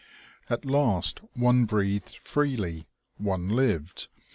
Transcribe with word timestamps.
At 0.49 0.65
last 0.65 1.19
one 1.35 1.65
breathed 1.65 2.09
freely, 2.23 2.87
one 3.17 3.49
lived. 3.49 4.07